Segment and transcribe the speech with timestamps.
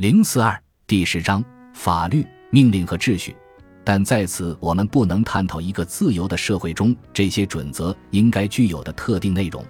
[0.00, 1.44] 零四二第十章
[1.74, 3.36] 法律、命令和秩序。
[3.84, 9.62] 但在此，我们不能探讨一个自由的社会中这些准则应该具有的特定内容，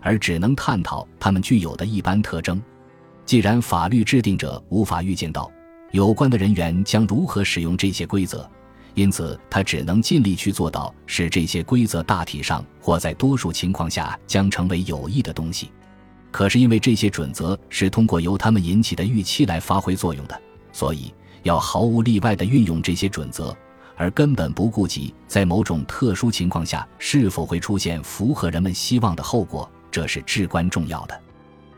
[0.00, 2.62] 而只能探讨它们具有的一般特征。
[3.26, 5.52] 既然法律制定者无法预见到
[5.90, 8.50] 有关的人员将如何使用这些规则，
[8.94, 15.70] 因此他只能尽力去做到使这些规则大体上或在多数情况下将成为有益的东西。
[16.34, 23.56] 可是因为这些准则是通过由他们引起的预期来发挥作用的，所以要毫无例外地运用这些准则，
[23.94, 31.16] 而根本不顾及在某种特殊情况下是否会出现符合人们希望的后果，这是至关重要的。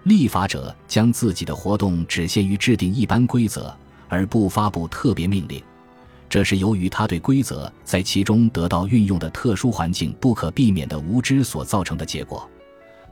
[0.05, 3.77] 立法者将自己的活动只限于制定一般规则，
[4.09, 5.63] 而不发布特别命令，
[6.31, 12.49] 这是由于他对规则在其中得到运用的特殊环境不可避免的无知所造成的结果。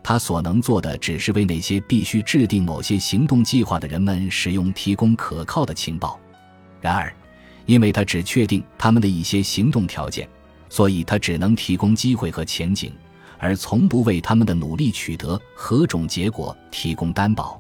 [0.05, 6.21] 他所能做的，只是为那些必须制定某些行动计划的人们使用提供可靠的情报。
[6.79, 7.11] 然而，
[7.65, 10.29] 因为他只确定他们的一些行动条件，
[10.69, 12.93] 所以他只能提供机会和前景，
[13.39, 17.59] 而从不为他们的努力取得何种结果提供担保。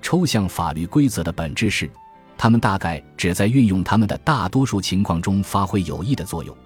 [0.00, 1.90] 抽象法律规则的本质是，
[2.38, 6.56] 他们大概只在运用他们的大多数情况中发挥有益的作用。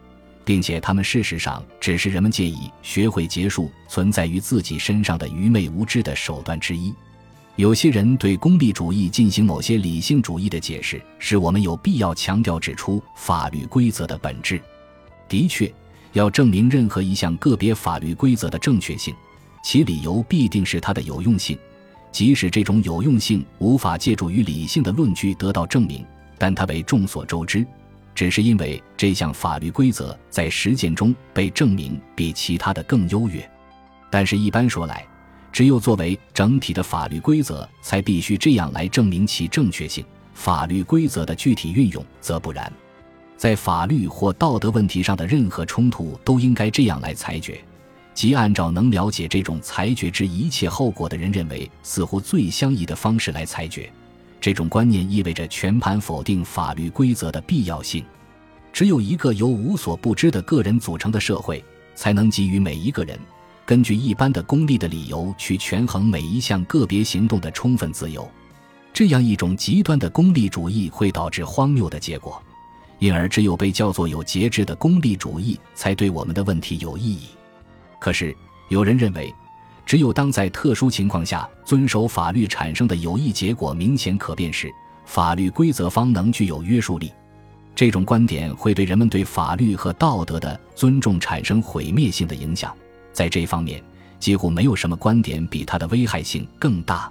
[0.49, 6.91] 并且，他们事实上只是人们借以学会结束存在于自己身上的愚昧无知的手段之一。
[7.57, 14.59] 有些人对功利主义进行某些理性主义的解释，是我们有必要强调指出法律规则的本质。
[15.29, 15.71] 的确，
[16.15, 19.15] 要证明任何一项个别法律规则的正确性，
[19.63, 21.59] 其理由必定是它的有用性，
[22.11, 26.03] 即使这种有用性无法借助于理性的论据得到证明，
[26.39, 27.67] 但它为众所周知。
[28.19, 33.48] 只是因为这项法律规则在实践中被证明比其他的更优越，
[34.11, 35.06] 但是，一般说来，
[35.52, 40.05] 只有作为整体的法律规则才必须这样来证明其正确性。
[40.34, 42.72] 法律规则的具体运用则不然。
[43.36, 47.61] 在法律或道德问题上的任何冲突都应该这样来裁决，
[48.14, 53.89] 即按照能了解这种裁决之一切后果的人认为似乎最相宜的方式来裁决。
[54.41, 58.05] 这种观念意味着全盘否定法律规则的必要性。
[58.73, 63.19] 只有一个由无所不知的个人组成的社会，才能给予每一个人
[63.67, 68.31] 根据一般的功利的理由去权衡每一项个别行动的充分自由。
[68.93, 72.41] 这样一种极端的功利主义会导致荒谬的结果，
[72.99, 77.29] 因而只有被叫做有节制的功利主义，才对我们的问题有意义。
[77.99, 78.37] 可是，
[78.69, 79.35] 有人认为。
[79.89, 84.71] 只有当在特殊情况下遵守法律产生的有益结果明显可辨时，
[85.07, 87.11] 法律规则方能具有约束力。
[87.75, 92.77] 这种观点会对人们对法律和道德的尊重产生毁灭性的影响。
[93.15, 93.83] 在这方面，
[94.21, 97.11] 几乎没有什么观点比它的危害性更大。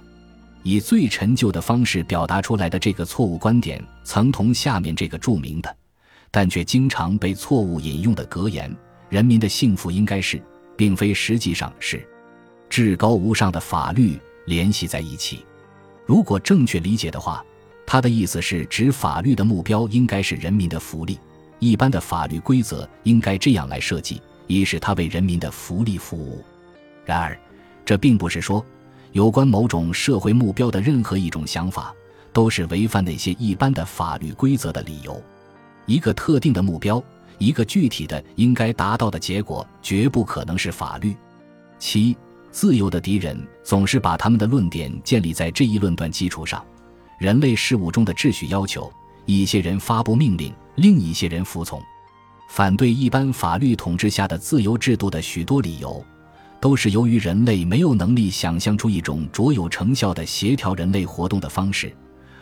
[0.62, 5.76] 以最陈旧的方式表达出来的这个错误观点，曾同下面这个著名的，
[6.30, 8.72] 但却经常被错误引用的格言
[9.10, 10.40] ：“人民的幸福应该是，
[10.76, 12.08] 并非实际上是。”
[12.68, 15.44] 至高无上的法律联系在一起。
[16.06, 17.44] 如果正确理解的话，
[17.86, 21.18] 他的意思是指法律的目标应该是人民的福利。
[21.58, 26.44] 一般的法律规则应该这样来设计，以使它为人民的福利服务。
[27.04, 27.36] 然而，
[27.84, 28.64] 这并不是说
[29.12, 31.92] 有关某种社会目标的任何一种想法
[32.32, 35.20] 都是违反那些一般的法律规则的理由。
[35.86, 37.02] 一个特定的目标，
[37.38, 41.16] 一个具体的应该达到的结果，绝不可能是法律。
[41.78, 42.16] 七。
[42.60, 46.60] 自由的敌人总是把他们的论点建立在这一论断基础上：
[47.16, 48.92] 人类事务中的秩序要求
[49.26, 51.80] 一些人发布命令，另一些人服从。
[52.48, 56.04] 反对一般法律统治下的自由制度的许多理由，
[56.60, 61.96] 都是由于人类没有能力想象出一种卓有成效的协调人类活动的方式，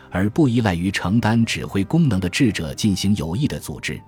[0.09, 4.01] 而不依赖于承担指挥功能的智者进行有益的组织。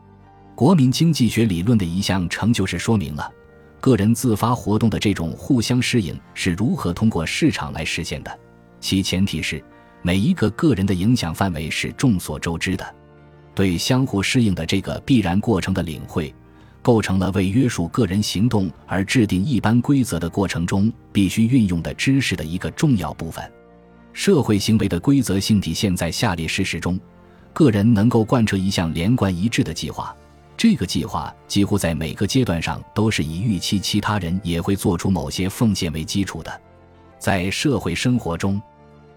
[0.55, 3.31] 国民经济学理论的一项成就是说明了。
[3.79, 8.39] 个人自发活动的这种互相适应是如何通过市场来实现的？
[8.79, 9.63] 其前提是
[10.01, 12.95] 每一个个人的影响范围是众所周知的。
[13.55, 16.33] 对相互适应的这个必然过程的领会，
[16.81, 23.43] 构成了为约束个人行动而制定一般规则的过程中必须运用的知识的一个重要部分。
[24.13, 26.99] 社会行为的规则性体现在下列事实中：
[27.53, 30.15] 个人能够贯彻一项连贯一致的计划。
[30.59, 36.61] 这个计划几乎在每个阶段上都是以预期其他人也会做出某些奉献为基础的。
[37.17, 38.61] 在社会生活中，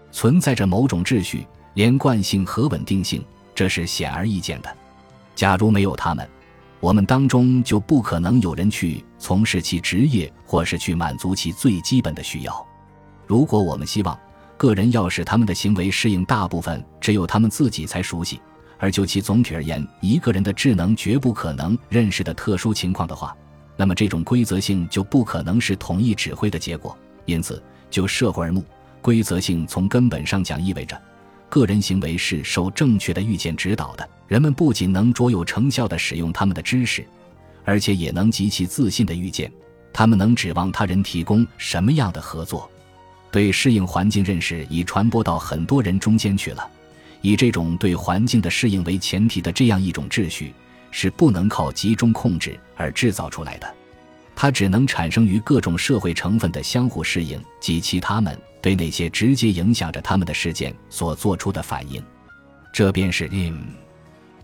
[0.09, 3.21] 存在着某种秩序、连贯性和稳定性，
[3.53, 4.73] 这是显而易见的。
[5.35, 6.25] 假如没有他们，
[6.79, 12.65] 我们当中就不可能有人去从事其职业，或是去满足其最基本的需要。
[13.27, 14.17] 如果我们希望
[14.55, 18.39] 个人要使他们的行为适应大部分只有他们自己才熟悉，
[18.83, 23.33] 而就其总体而言，一个人的智能绝不可能认识的特殊情况的话，
[23.77, 26.93] 那么这种规则性就不可能是统一指挥的结果。
[27.23, 28.61] 因此，就社会而目，
[29.01, 31.01] 规则性从根本上讲意味着，
[31.47, 34.05] 个人行为是受正确的预见指导的。
[34.27, 37.07] 人们不仅能卓有成效地使用他们的知识，
[37.63, 39.49] 而且也能极其自信地预见，
[39.93, 42.69] 他们能指望他人提供什么样的合作。
[43.31, 46.69] 对适应环境认识已传播到很多人中间去了。
[47.23, 50.53] 以这种对环境的适应为前提的这样一种秩序，
[50.91, 53.75] 是不能靠集中控制而制造出来的。
[54.35, 62.03] 它只能产生于各种社会成分的相互适应及其他们对那些直接影响着他们的事件所做出的反应。
[62.73, 63.55] 这便是 M.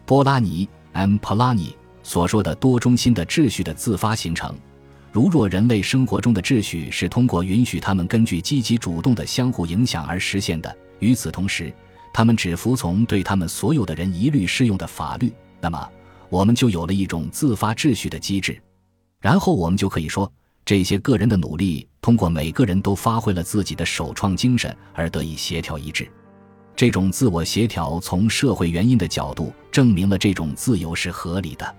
[0.05, 1.17] 波拉尼 M.
[1.17, 4.55] 波拉尼所说的多中心的秩序的自发形成。
[5.11, 11.73] 如若人类生活中的秩序是通过允许他们根据积极主动的相互影响而实现的，与此同时，
[12.13, 15.89] 他们只服从对他们所有的人一律适用的法律，那么
[16.29, 18.61] 我们就有了一种自发秩序的机制。
[19.21, 20.31] 然后我们就可以说，
[20.63, 26.09] 这些个人的努力通过每个人都发挥了自己的首创精神而得以协调一致。
[26.75, 31.75] 这种自我协调从社会原因的角度证明了这种自由是合理的。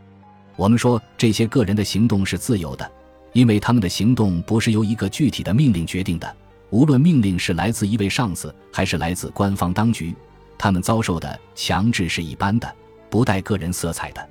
[0.57, 2.91] 我们说这些个人的行动是自由的，
[3.33, 6.37] 因为他们的行动不是由一个具体的命令决定的。
[6.71, 10.15] 无论命令是来自一位上司还是来自官方当局，
[10.57, 12.73] 他们遭受的强制是一般的，
[13.09, 14.29] 不带个人色彩的。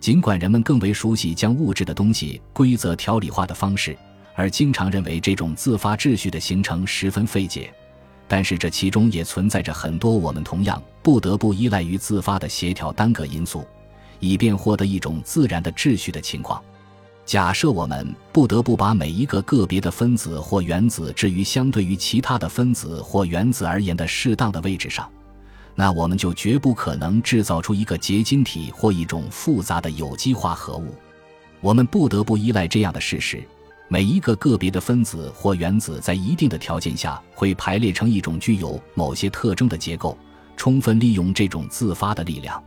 [0.00, 3.96] 尽管人们更为熟悉将物质的东西规则条理化的方式，
[4.34, 7.72] 而经常认为这种自发秩序的形成十分费解，
[8.26, 13.66] 但是这其中也存在着很多我们同样不得不依赖于自发的协调单个因素，
[14.20, 16.62] 以便获得一种自然的秩序的情况。
[17.26, 25.10] 假设我们不得不把每一个个别的分子或原子置于相对于其他的分子或原子而言的适当的位置上。
[25.74, 30.94] 那我们就绝不可能制造出一个结晶体或一种复杂的有机化合物。
[31.60, 33.42] 我们不得不依赖这样的事实：
[33.88, 40.16] 每一个个别的分子或原子在一定的条件下会排列成一种具有某些特征的结构，
[40.56, 42.62] 充分利用这种自发的力量。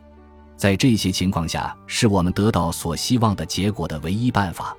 [0.58, 4.76] 在这些情况下，是我们得到所希望的结果的唯一办法。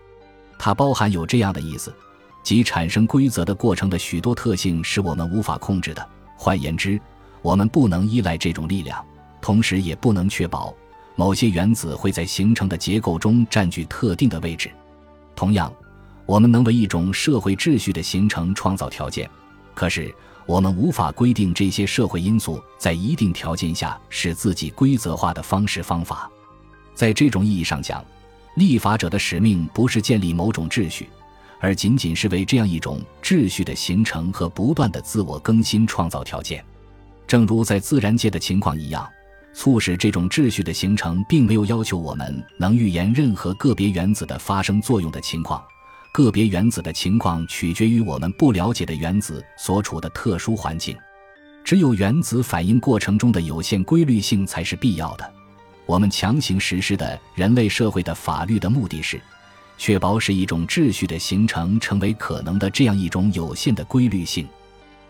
[0.58, 1.96] 它包含有这样的意思：
[2.44, 6.06] 即产生规则的过程的许多特性是我们无法控制的。
[6.36, 7.00] 换言之，
[7.42, 9.02] 我们不能依赖这种力量，
[9.42, 10.76] 同时也不能确保
[11.16, 14.70] 某些原子会在形成的结构中占据特定的位置。
[15.34, 15.74] 同样，
[16.26, 19.30] 我们能为一种社会秩序的形成创造条件，
[19.74, 20.14] 可是
[20.50, 26.28] 我们无法规定这些社会因素在一定条件下使自己规则化的方式方法。
[26.96, 28.04] 在这种意义上讲，
[28.56, 31.08] 立法者的使命不是建立某种秩序，
[31.60, 36.66] 而仅仅是为这样一种秩序的形成和不断的自我更新创造条件。
[37.28, 39.08] 正如在自然界的情况一样，
[39.54, 45.64] 促使这种秩序的形成，并没有要求我们能预言任何个别原子的发生作用的情况。
[46.12, 50.98] 个别原子的情况取决于我们不了解的原子所处的特殊环境。
[51.64, 55.34] 只有原子反应过程中的有限规律性才是必要的。
[55.86, 59.22] 我们强行实施的人类社会的法律的目的是，
[59.78, 64.48] 确保使一种秩序的形成成为可能的这样一种有限的规律性。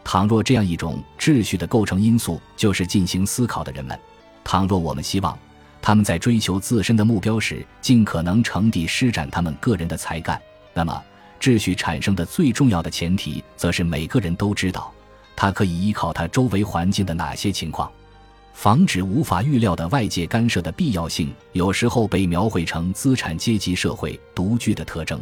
[0.03, 3.97] 倘若这样一种秩序的构成因素就是进行思考的人们，
[4.43, 5.37] 倘若我们希望
[5.81, 10.41] 他们在追求自身的目标时尽可能乘地施展他们个人的才干，
[10.79, 11.03] 那么
[11.41, 14.89] 秩序产生的最重要的前提，则是每个人都知道
[15.35, 17.91] 他可以依靠他周围环境的哪些情况。
[18.53, 25.19] 防止无法预料的外界干涉的必要性，有时候被描绘成资产阶级社会独具的特征。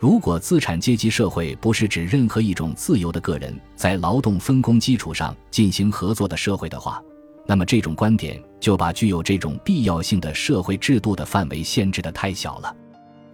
[0.00, 7.00] 如果资产阶级社会不是指任何一种自由的个人在劳动分工基础上进行合作的社会的话，
[7.46, 12.74] 那么这种观点就把具有这种必要性的社会制度的范围限制的太小了。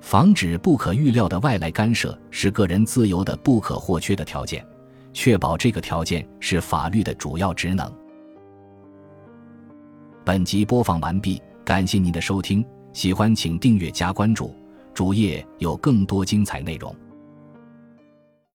[0.07, 4.65] 防止不可预料的外来干涉是个人自由的不可或缺的条件，
[5.13, 7.93] 确保这个条件是法律的主要职能。
[10.25, 14.55] 本集播放完毕，感谢您的收听，喜欢请订阅加关注。
[14.95, 16.95] 主页有更多精彩内容。